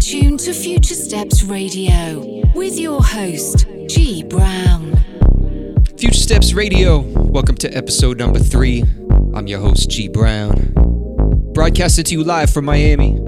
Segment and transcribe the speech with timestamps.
[0.00, 4.96] tuned to Future Steps Radio with your host, G Brown.
[5.98, 8.82] Future Steps Radio, welcome to episode number three.
[9.34, 10.72] I'm your host, G Brown.
[11.52, 13.22] Broadcasted to you live from Miami.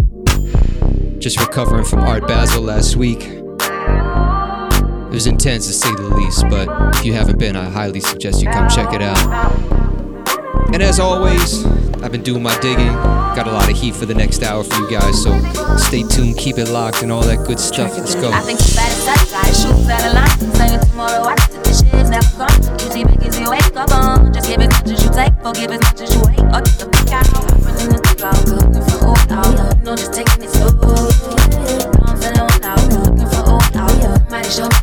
[1.18, 3.20] Just recovering from Art Basel last week.
[3.20, 8.40] It was intense to say the least, but if you haven't been, I highly suggest
[8.42, 9.18] you come check it out.
[10.72, 11.66] And as always,
[12.02, 12.92] I've been doing my digging.
[13.36, 15.38] Got a lot of heat for the next hour for you guys, so
[15.76, 17.96] stay tuned, keep it locked, and all that good stuff.
[17.96, 18.30] Let's go.
[18.32, 18.66] I think you
[19.54, 20.28] shoot line.
[20.90, 21.34] Tomorrow,
[22.10, 22.46] never.
[22.84, 23.88] Easy because you wake up.
[24.32, 25.94] Just give as you take, forgive you the
[26.52, 26.64] out.
[26.64, 26.86] The
[28.18, 29.14] crowd, looking for.
[29.84, 30.68] No, just taking it slow.
[32.02, 32.48] I'm feeling
[33.00, 33.62] looking for.
[34.32, 34.81] Somebody show me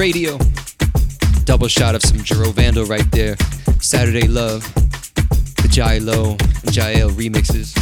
[0.00, 0.38] Radio.
[1.44, 3.36] Double shot of some Jarreau Vandal right there.
[3.82, 4.62] Saturday Love.
[5.60, 7.76] The Jai Lo and Jael remixes.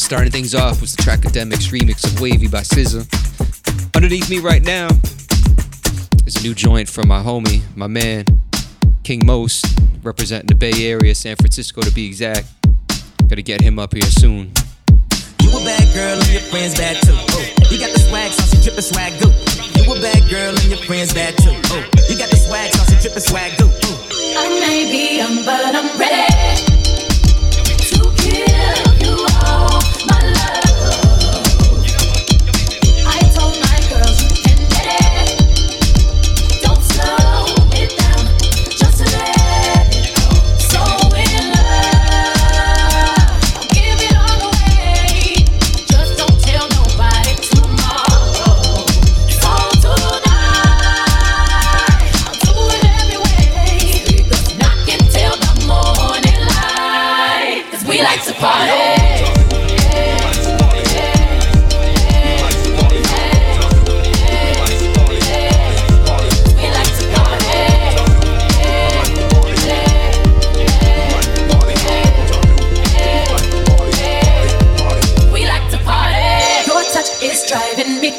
[0.00, 3.04] Starting things off was the Trackademicks remix of Wavy by SZA.
[3.94, 4.88] Underneath me right now
[6.26, 8.24] is a new joint from my homie, my man,
[9.02, 12.46] King Most, representing the Bay Area, San Francisco to be exact.
[13.28, 14.54] Gotta get him up here soon.
[15.44, 17.12] You a bad girl and your friends bad too.
[17.12, 19.28] Oh, you got the swag, saucy drippin' swag goo.
[19.76, 21.52] You a bad girl and your friends bad too.
[21.52, 23.68] Oh, you got the swag, saucy drippin' swag goo.
[23.68, 24.40] Ooh.
[24.40, 26.73] I may be young, but I'm ready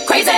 [0.03, 0.34] crazy.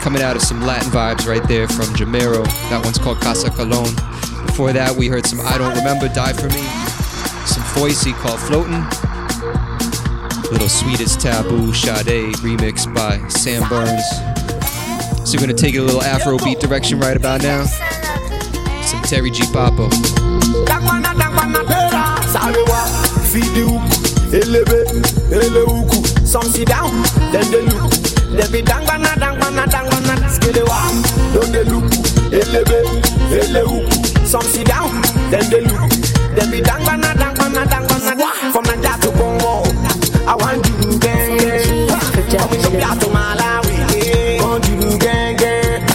[0.00, 2.44] coming out of some Latin vibes right there from Jamero.
[2.70, 3.94] That one's called Casa Colon.
[4.46, 6.64] Before that, we heard some I Don't Remember, Die For Me,
[7.44, 8.80] some Foisey called Floatin',
[10.50, 14.08] Little Sweetest Taboo Sade remixed by Sam Burns.
[15.28, 17.64] So we're gonna take it a little Afro beat direction right about now.
[18.84, 19.44] Some Terry G.
[19.52, 19.90] Papo.
[26.24, 27.90] Some sit down, then they look.
[28.30, 29.89] They be dang, dang, dang
[30.52, 30.90] see the wah,
[31.32, 31.84] don't they look,
[32.32, 32.78] elebe,
[33.32, 33.92] ele hook.
[34.26, 34.90] Some sit down,
[35.30, 35.90] then they look,
[36.34, 39.62] then be dang bana, dang bana, dang bana, from Naija to Congo.
[40.26, 45.86] I want you gang gang, from Ethiopia to Malawi, want you gang gang,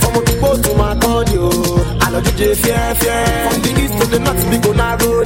[0.00, 4.50] from Okipo to Makurdi, I love you, fear, fear, from the east to the north,
[4.50, 5.23] we go narrow.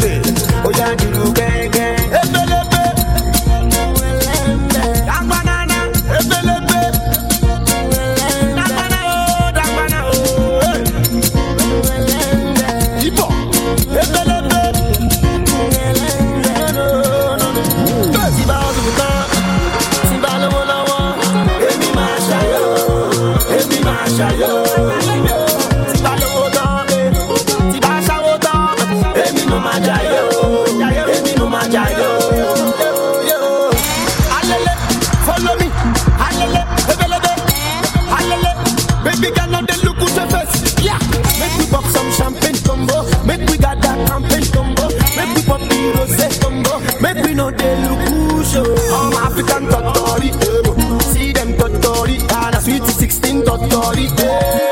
[53.78, 54.67] authority.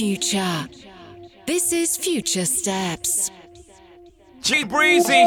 [0.00, 0.66] future.
[1.46, 3.30] This is Future Steps.
[4.40, 5.26] G Breezy.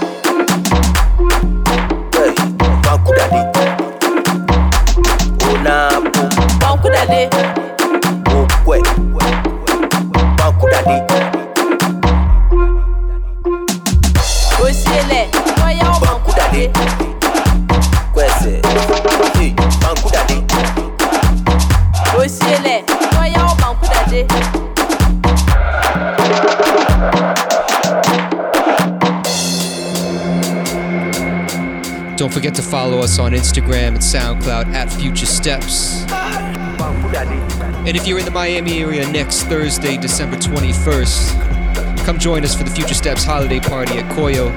[33.41, 36.05] Instagram and SoundCloud at Future Steps.
[36.11, 42.63] And if you're in the Miami area next Thursday, December 21st, come join us for
[42.63, 44.51] the Future Steps holiday party at Coyo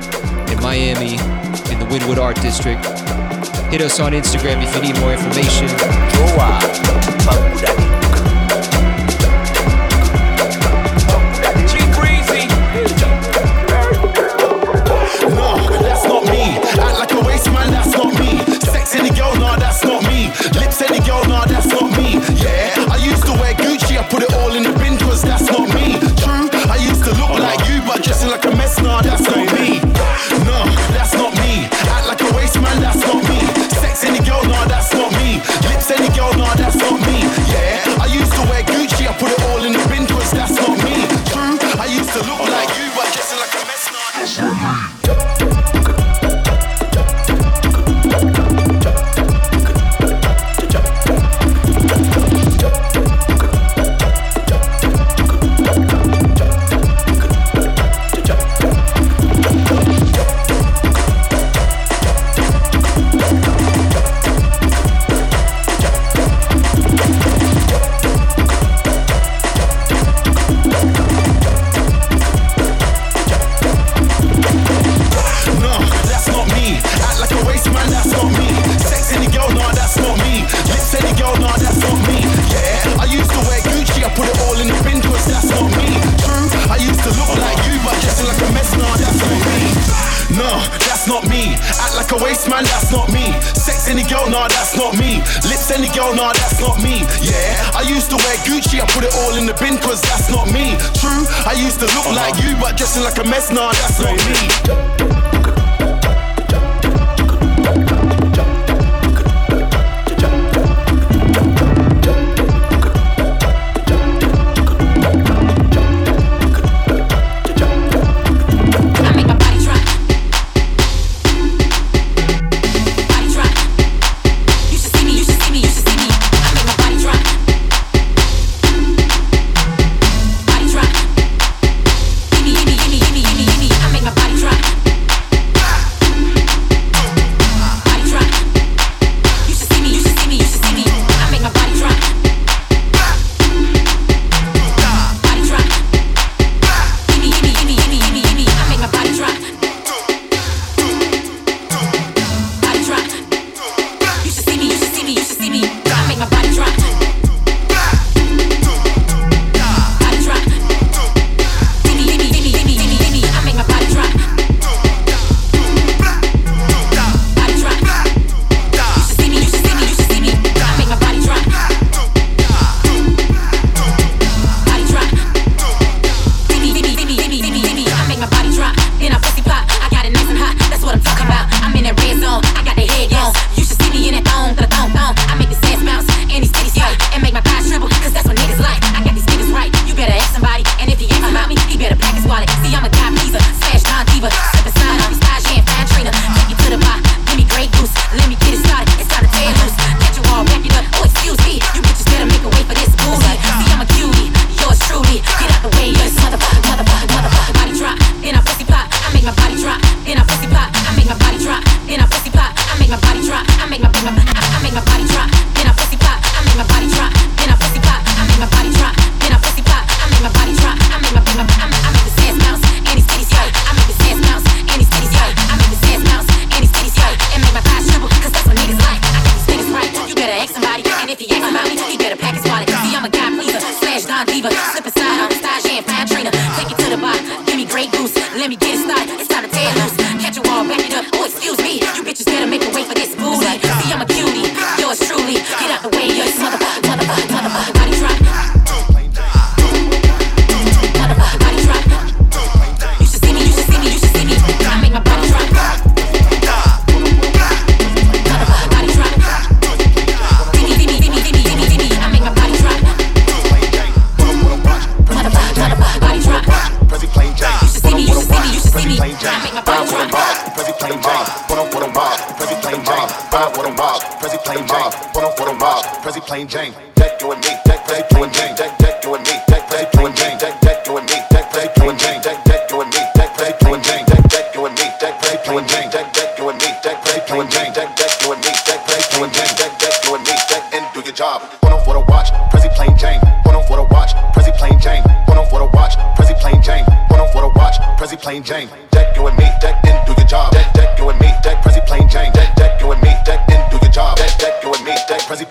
[0.52, 1.14] in Miami
[1.72, 2.84] in the Wynwood Art District.
[3.72, 5.66] Hit us on Instagram if you need more information.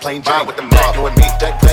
[0.04, 0.46] plain Jane.
[0.46, 0.96] With the mob.
[0.96, 1.63] you and me, that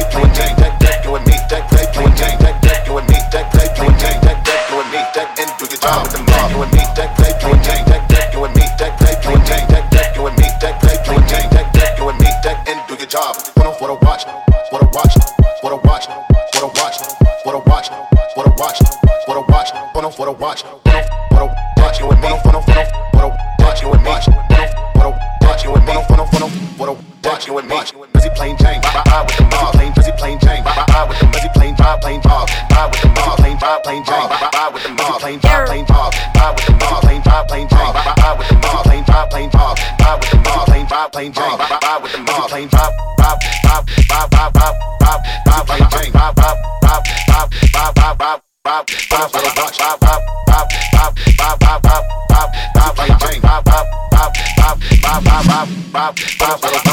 [56.11, 56.90] bop, bop, bop, bop.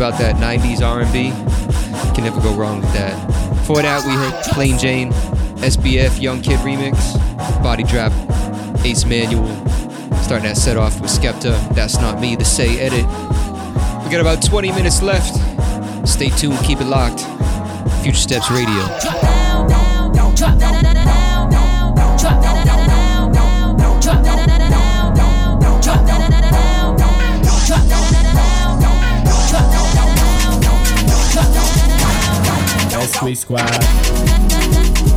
[0.00, 1.28] about that 90s R&B.
[2.14, 3.14] Can never go wrong with that.
[3.50, 5.12] Before that, we heard Plain Jane,
[5.60, 6.96] SBF Young Kid Remix,
[7.62, 8.10] Body Drop,
[8.82, 9.46] Ace Manual.
[10.22, 13.04] Starting that set off with Skepta, That's Not Me, the Say Edit.
[14.02, 15.36] We got about 20 minutes left.
[16.08, 17.20] Stay tuned, keep it locked.
[18.02, 18.86] Future Steps Radio.
[19.20, 21.19] Down, down, drop
[33.20, 35.09] Tree Squad.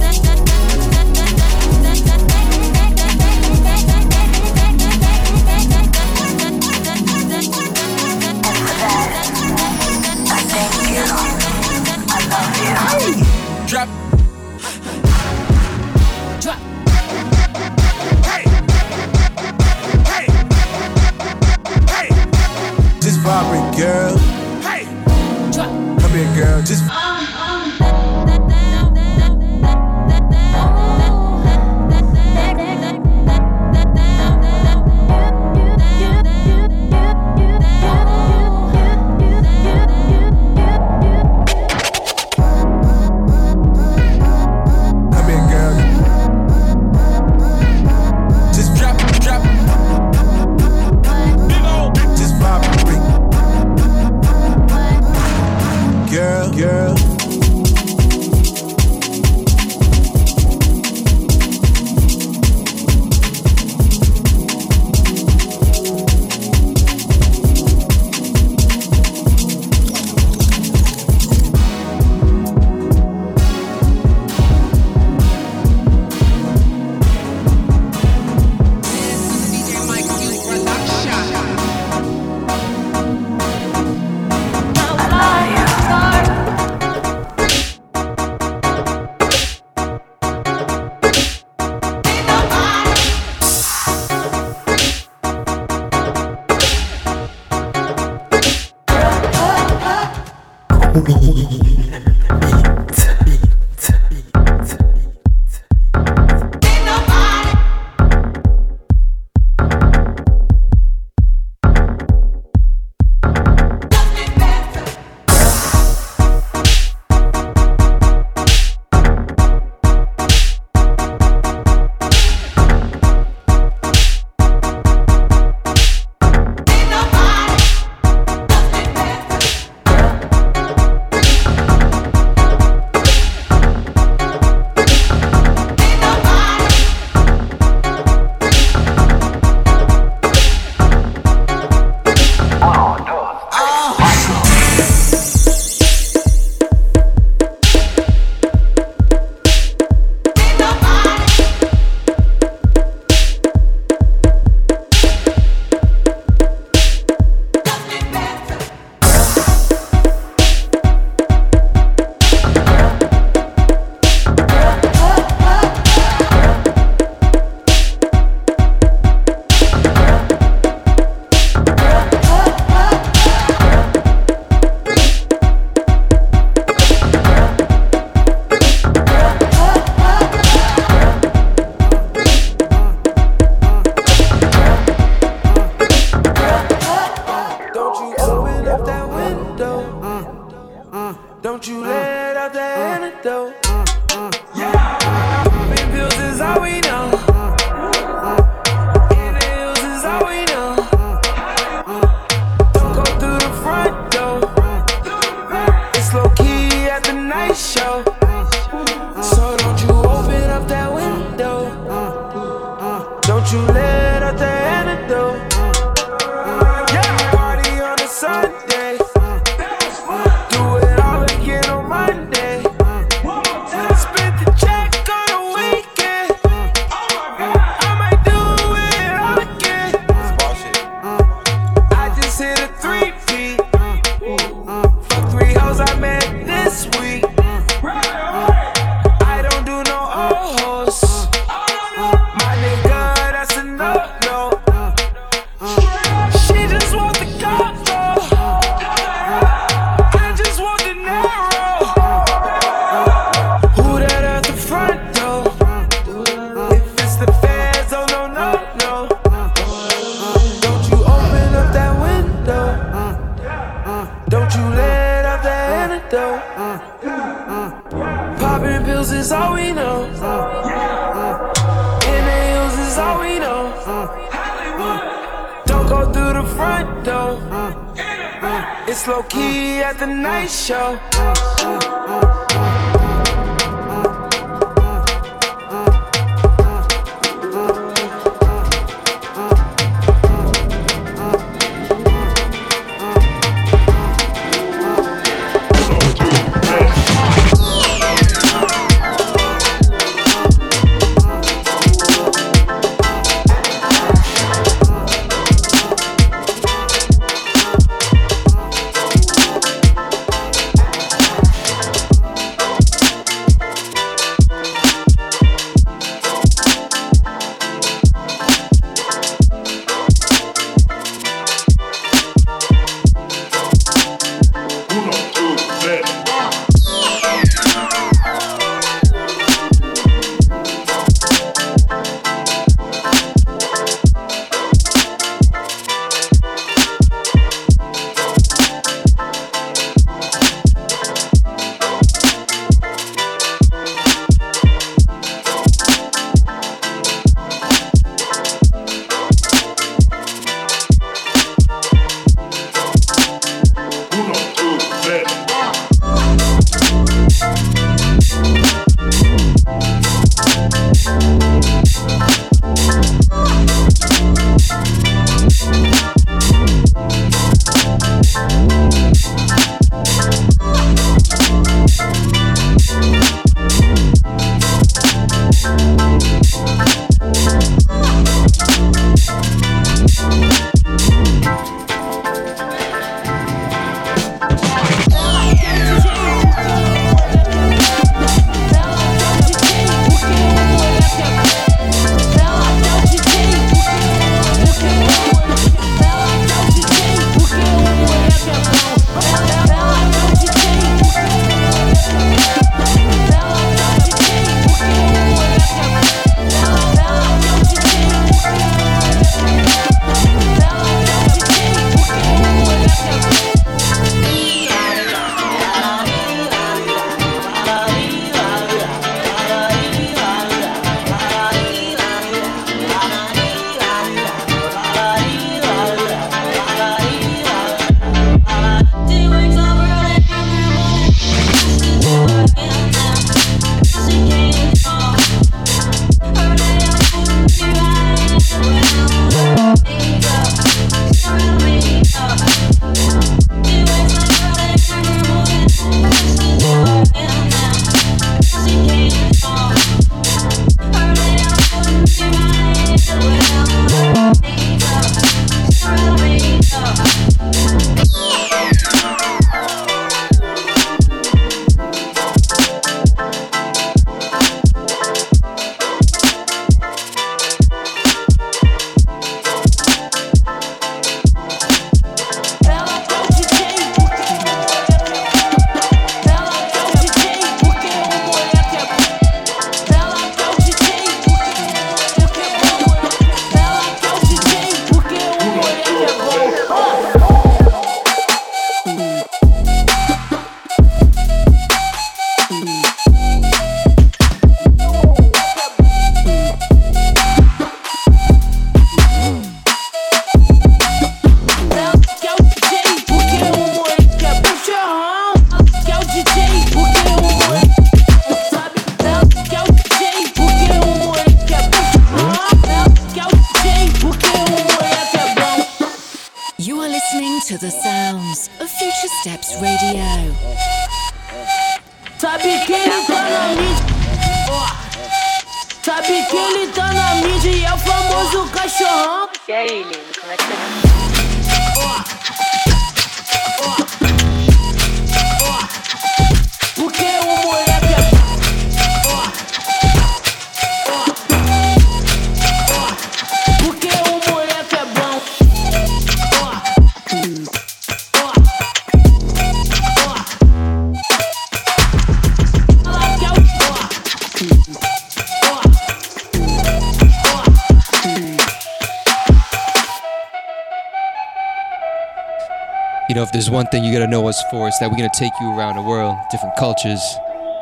[564.13, 567.01] Know us for, it's that we're gonna take you around the world, different cultures,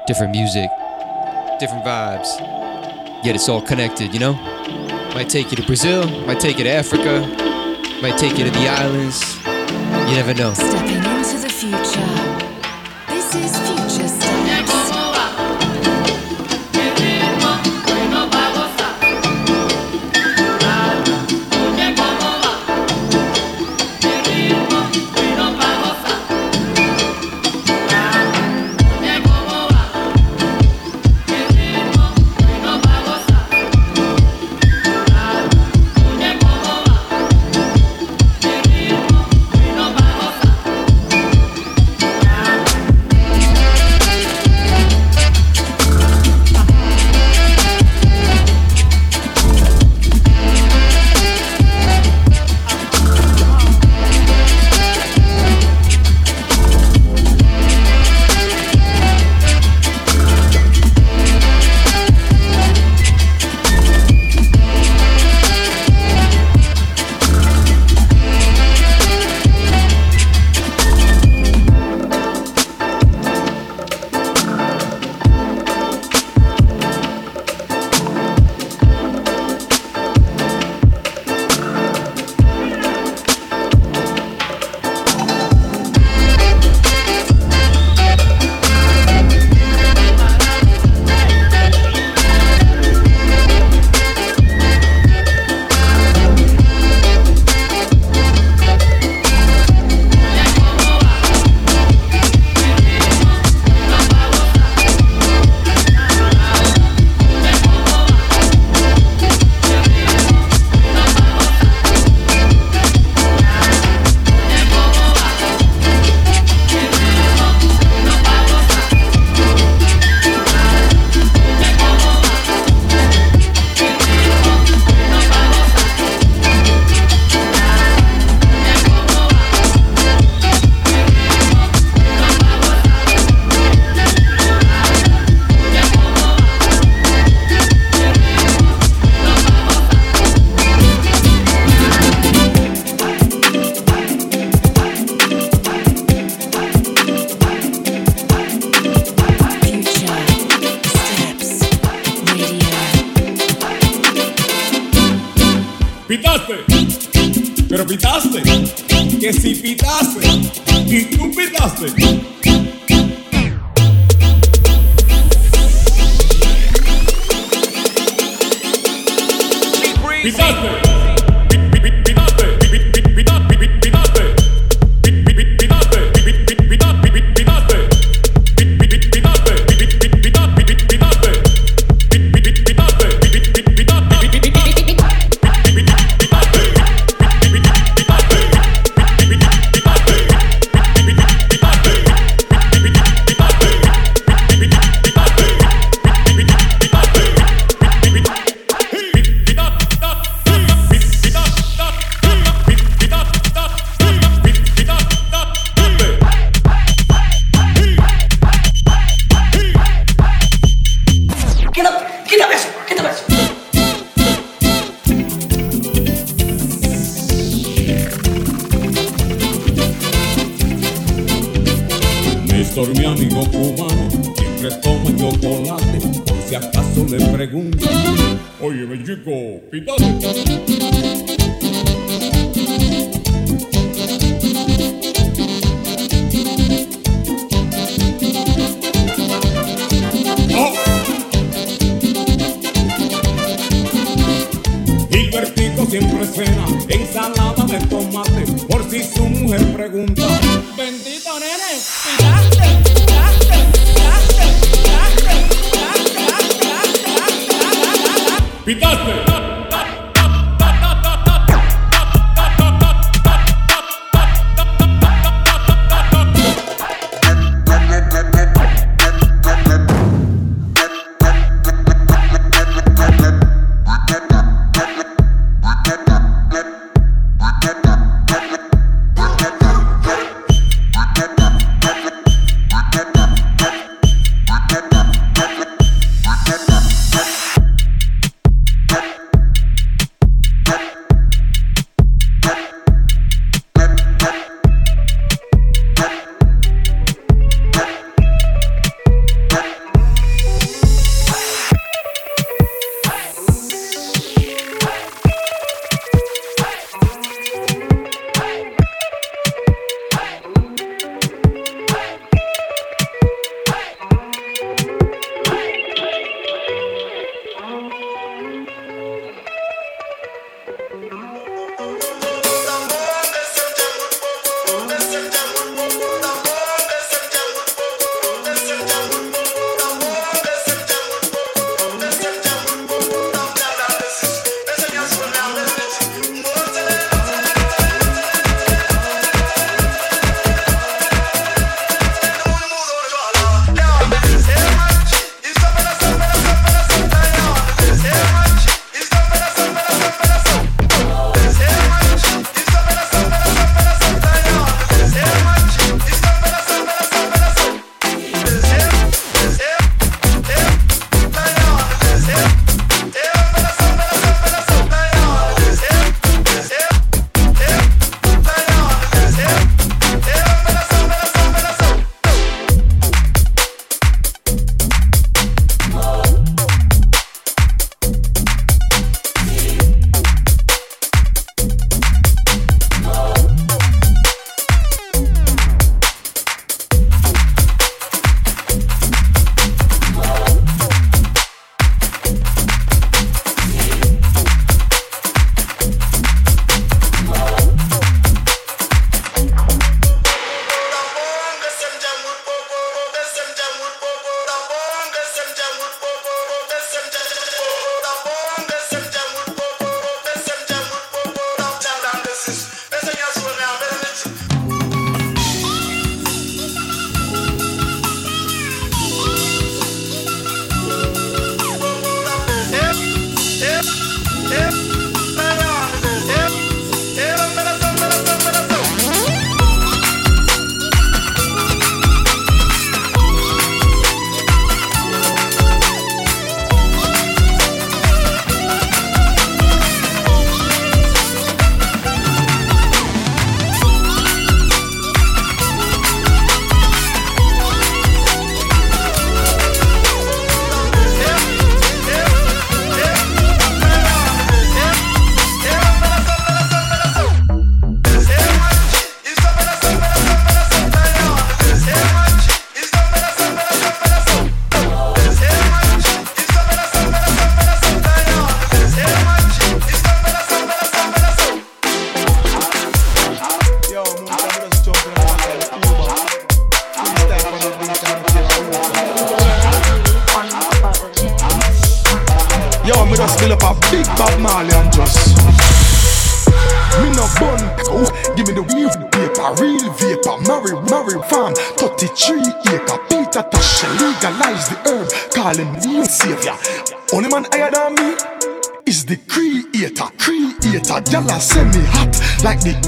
[0.05, 0.69] different music,
[1.61, 2.27] different vibes.
[3.23, 4.33] Yet it's all connected, you know?
[5.13, 7.21] Might take you to Brazil, might take you to Africa,
[8.01, 9.37] might take you to the islands,
[10.09, 11.10] You never know.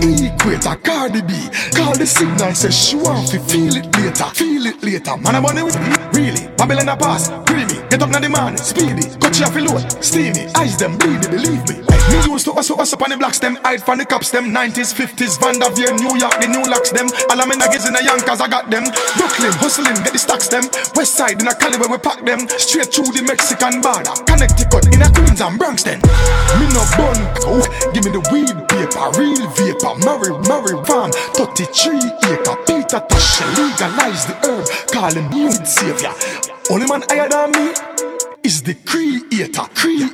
[0.04, 0.76] The equator.
[0.84, 1.34] Cardi B,
[1.76, 5.16] call the signal, say she want to feel it later, feel it later.
[5.18, 6.48] Man, I'm on it with me, really.
[6.58, 7.80] Babylon a pass, creamy.
[7.90, 9.08] Get up now the man, speedy.
[9.20, 10.48] Cut you off load, steamy.
[10.56, 11.84] Eyes them bleedy, believe me.
[12.12, 14.52] Me used to us us up on the blocks, them hide from the cops, them
[14.52, 17.08] 90s, 50s, Vanderveer, New York, the new locks, them.
[17.32, 18.84] All I'm in the in the Yonkers, I got them.
[19.16, 20.68] Brooklyn, hustling, get the stocks, them.
[20.96, 22.44] West side in a Cali where we pack them.
[22.60, 24.12] Straight through the Mexican border.
[24.28, 26.04] Connecticut, in a Queens and Bronx, then.
[26.60, 27.64] Me no bun, oh,
[27.96, 28.63] give me the weed
[29.04, 31.96] paper, real vapor, Murray, Murray farm, 33
[32.26, 36.14] acre, Peter Tosh, legalize the herb, call him weed savior.
[36.70, 37.74] Only man higher than me
[38.44, 40.14] is the creator, creator.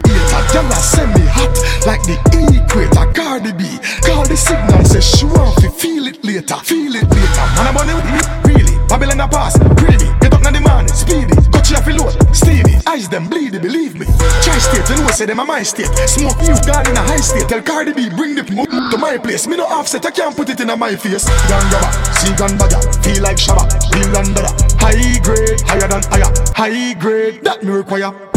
[0.51, 1.53] Gyal send me hot
[1.85, 3.11] like the equator.
[3.13, 3.63] Cardi B,
[4.01, 7.45] call the signal, say she want to feel it later, feel it later.
[7.55, 8.87] Man, I'm on it really.
[8.87, 10.09] Babylon a pass, really.
[10.19, 11.48] Get up now the man, speedy.
[11.70, 12.76] Off load, steamy.
[12.88, 14.05] Eyes them bleedy, believe me.
[14.41, 15.88] Tri-state, you know say them a my state.
[16.07, 17.47] Smoke you God in a high state.
[17.47, 19.47] Tell Cardi B, bring the mo to my place.
[19.47, 21.26] Me no offset, I can't put it in my face.
[21.47, 24.30] Gun grabber, see gun bagger, feel like Shabba, real and.
[24.80, 27.43] High grade, higher than higher, high grade.
[27.43, 28.28] That me require.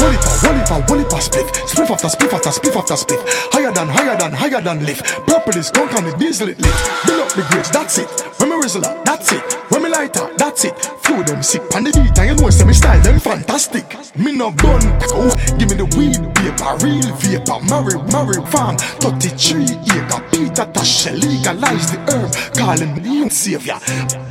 [0.00, 1.46] Wolipa, Wolipa, Wolipa split.
[1.68, 3.22] Spliff after spliff after spliff after spliff.
[3.52, 5.04] Higher than, higher than, higher than lift.
[5.26, 6.74] Purple is skunk and the diesel it lit.
[7.06, 8.08] Build up the grades, that's it.
[8.38, 9.42] When me rizzler, that's it.
[9.70, 10.74] When me lighter, that's it.
[11.04, 13.84] Flow them sick, pan the beat, and you know say me style them fantastic.
[14.16, 14.80] Me no bun,
[15.12, 17.60] oh, give me the weed paper, real vapor.
[17.68, 20.20] Murray, Murray farm, 33 acre.
[20.32, 23.78] Peter Tosh, legalize the herb, calling me the savior.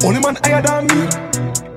[0.03, 1.05] Only man higher than me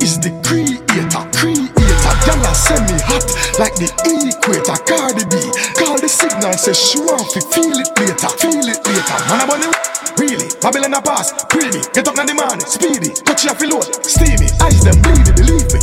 [0.01, 1.82] is the creator, creator.
[2.23, 3.27] Gyal send me hot
[3.59, 4.79] like the equator.
[4.87, 5.37] Cardi B,
[5.75, 9.19] call the signal, say she want to feel it later, feel it later.
[9.27, 9.93] Man, I'm on it.
[10.19, 11.83] Really, Babylon a pass, pretty.
[11.93, 13.11] Get up now the man, speedy.
[13.27, 14.47] Touch your load, steamy.
[14.63, 15.81] Eyes them bleedy, believe me.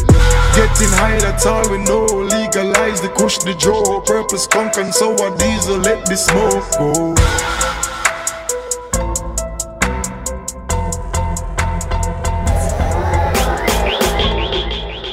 [0.56, 2.06] Getting high, that's all we know.
[2.06, 4.00] Legalize the kush, the draw.
[4.02, 7.16] Purpose skunk and sour diesel, let the smoke go.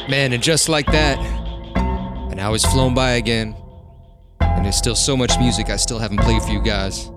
[0.08, 1.18] Man, and just like that,
[2.30, 3.56] an hour's flown by again.
[4.40, 7.10] And there's still so much music I still haven't played for you guys.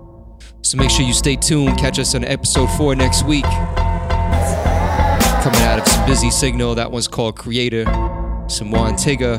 [0.62, 1.78] So make sure you stay tuned.
[1.78, 3.44] Catch us on episode 4 next week.
[3.44, 3.62] Coming
[5.62, 6.74] out of some Busy Signal.
[6.74, 7.84] That one's called Creator.
[8.48, 9.38] Some more Antigua.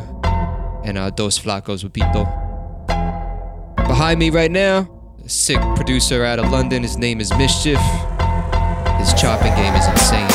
[0.85, 2.25] And uh, Dos Flacos with Pito.
[3.75, 4.89] Behind me right now,
[5.23, 6.83] a sick producer out of London.
[6.83, 7.79] His name is Mischief.
[8.97, 10.29] His chopping game is insane.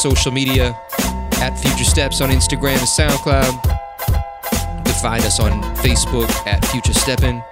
[0.00, 0.74] Social media
[1.42, 3.52] at Future Steps on Instagram and SoundCloud.
[4.78, 7.42] You can find us on Facebook at Future Steppin'.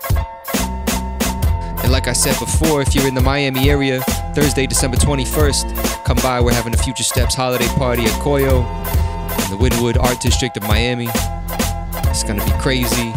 [1.83, 4.01] And like I said before, if you're in the Miami area,
[4.35, 6.41] Thursday, December 21st, come by.
[6.41, 8.61] We're having a Future Steps holiday party at Coyo
[9.45, 11.09] in the Wynwood Art District of Miami.
[12.09, 13.13] It's gonna be crazy.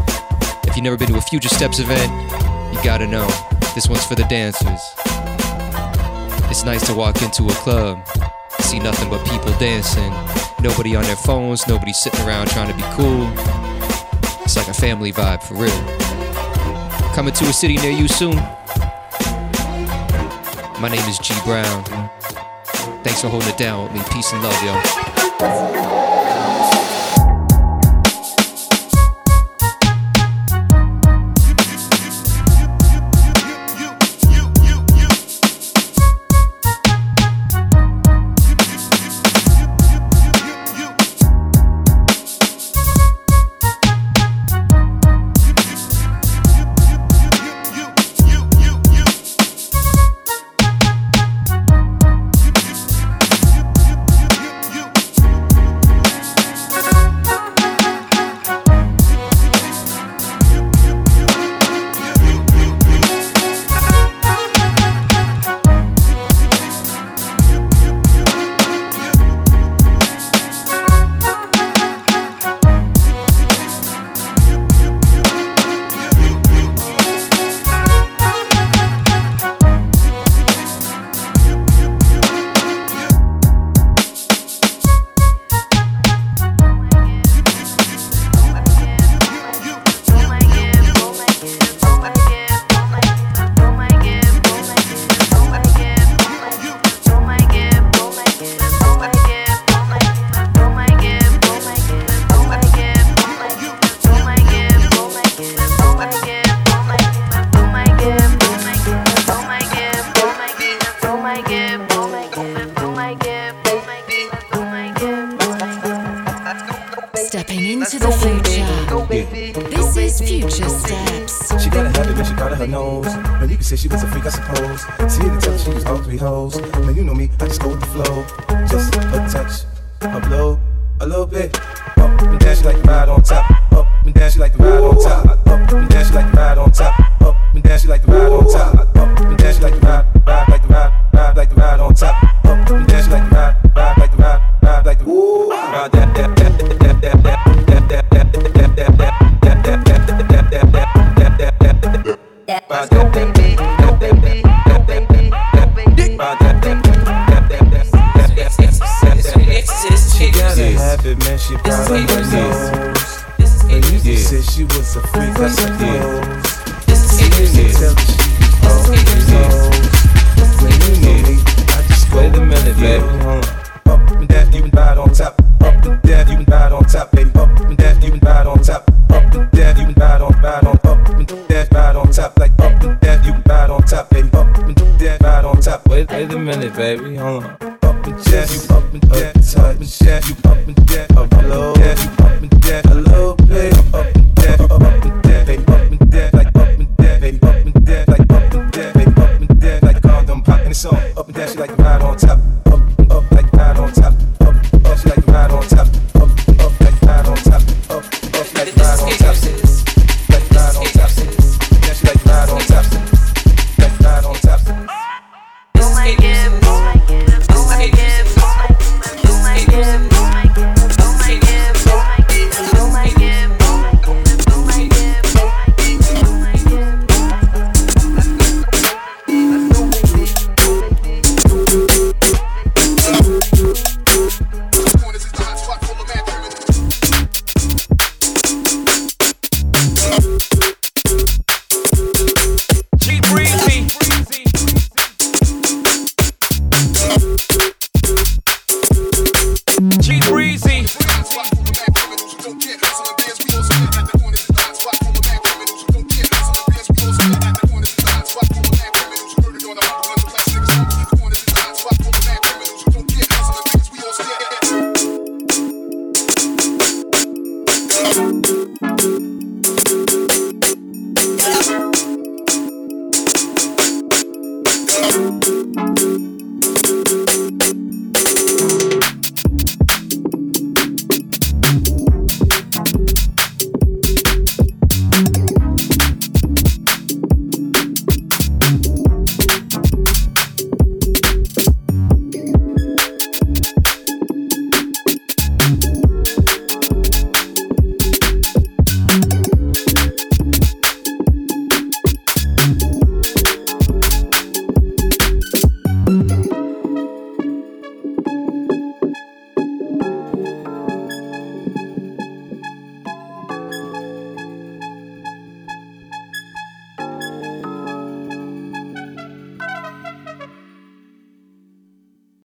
[0.63, 2.11] If you've never been to a Future Steps event,
[2.73, 3.27] you gotta know.
[3.75, 4.81] This one's for the dancers.
[6.49, 8.05] It's nice to walk into a club,
[8.71, 10.13] see nothing but people dancing,
[10.61, 13.29] nobody on their phones, nobody sitting around trying to be cool.
[14.45, 17.13] It's like a family vibe for real.
[17.13, 18.37] Coming to a city near you soon.
[20.79, 21.83] My name is G Brown.
[23.03, 24.01] Thanks for holding it down with me.
[24.09, 25.10] Peace and love, yo.